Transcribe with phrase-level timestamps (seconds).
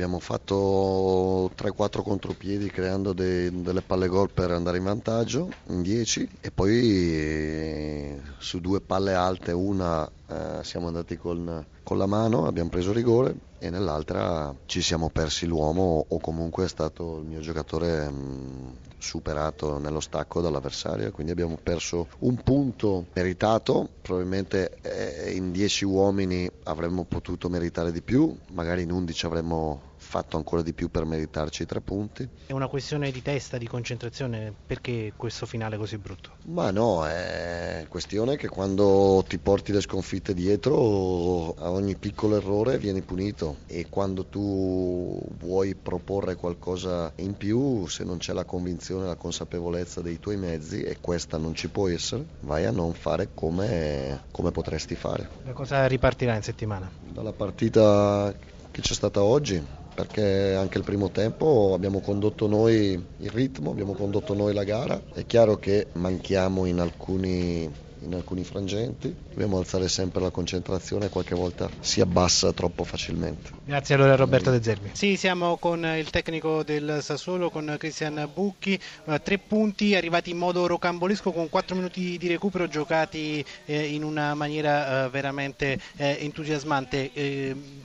[0.00, 6.26] abbiamo fatto 3-4 contropiedi creando dei, delle palle gol per andare in vantaggio in 10
[6.40, 6.78] e poi
[7.14, 12.92] eh, su due palle alte una eh, siamo andati con, con la mano, abbiamo preso
[12.92, 18.76] rigore e nell'altra ci siamo persi l'uomo o comunque è stato il mio giocatore mh,
[19.00, 26.50] superato nello stacco dall'avversario, quindi abbiamo perso un punto meritato, probabilmente eh, in 10 uomini
[26.64, 31.62] avremmo potuto meritare di più, magari in 11 avremmo fatto ancora di più per meritarci
[31.62, 32.28] i tre punti.
[32.46, 36.30] È una questione di testa, di concentrazione, perché questo finale così brutto?
[36.46, 42.78] Ma no, è questione che quando ti porti le sconfitte dietro a ogni piccolo errore
[42.78, 48.88] vieni punito e quando tu vuoi proporre qualcosa in più, se non c'è la convinzione,
[48.98, 53.28] la consapevolezza dei tuoi mezzi e questa non ci può essere, vai a non fare
[53.34, 55.28] come, come potresti fare.
[55.42, 56.90] Da cosa ripartirà in settimana?
[57.00, 58.34] Dalla partita
[58.70, 59.62] che c'è stata oggi,
[59.94, 65.00] perché anche il primo tempo abbiamo condotto noi il ritmo, abbiamo condotto noi la gara.
[65.12, 67.70] È chiaro che manchiamo in alcuni
[68.02, 73.50] in alcuni frangenti, dobbiamo alzare sempre la concentrazione, qualche volta si abbassa troppo facilmente.
[73.64, 74.90] Grazie allora Roberto De Zerbi.
[74.92, 80.38] Sì, siamo con il tecnico del Sassuolo, con Cristian Bucchi, eh, tre punti arrivati in
[80.38, 87.10] modo rocambolesco con quattro minuti di recupero giocati eh, in una maniera eh, veramente entusiasmante.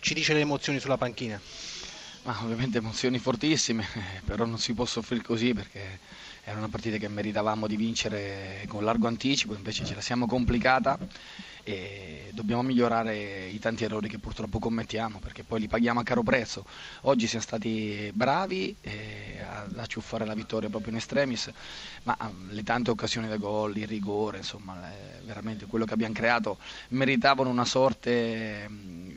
[0.00, 1.40] ci dice le emozioni sulla panchina?
[2.24, 3.86] Ma ovviamente emozioni fortissime,
[4.24, 5.98] però non si può soffrire così perché
[6.44, 10.98] era una partita che meritavamo di vincere con largo anticipo, invece ce la siamo complicata
[11.62, 16.22] e dobbiamo migliorare i tanti errori che purtroppo commettiamo perché poi li paghiamo a caro
[16.22, 16.64] prezzo.
[17.02, 21.50] Oggi siamo stati bravi eh, ad acciuffare la vittoria proprio in extremis,
[22.04, 26.14] ma um, le tante occasioni da gol, il rigore, insomma, eh, veramente quello che abbiamo
[26.14, 29.13] creato meritavano una sorte um,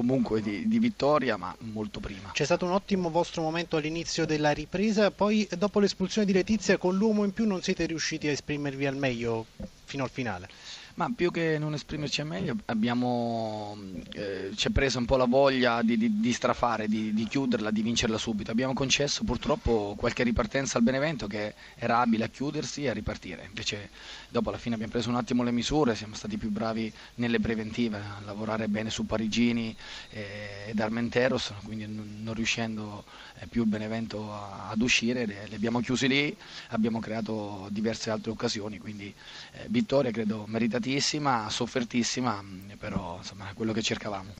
[0.00, 2.30] comunque di, di, vittoria, ma molto prima.
[2.32, 6.96] C'è stato un ottimo vostro momento all'inizio della ripresa, poi dopo l'espulsione di Letizia con
[6.96, 9.44] l'uomo in più non siete riusciti a esprimervi al meglio
[9.84, 10.48] fino al finale.
[10.94, 13.76] Ma più che non esprimerci al meglio, abbiamo,
[14.12, 17.70] eh, ci è presa un po' la voglia di, di, di strafare, di, di, chiuderla,
[17.70, 18.50] di vincerla subito.
[18.50, 23.44] Abbiamo concesso purtroppo qualche ripartenza al Benevento che era abile a chiudersi e a ripartire.
[23.46, 23.90] Invece
[24.28, 27.96] dopo alla fine abbiamo preso un attimo le misure, siamo stati più bravi nelle preventive,
[27.96, 29.74] a lavorare bene su Parigini
[30.10, 33.04] eh, ed Armenteros, quindi non, riuscendo
[33.38, 36.36] eh, più il Benevento ad uscire, le, abbiamo chiusi lì,
[36.68, 39.14] abbiamo creato diverse altre occasioni, quindi
[39.52, 42.42] eh, vittoria credo meritativa soffertissima, soffertissima,
[42.78, 44.34] però insomma è quello che cercavamo.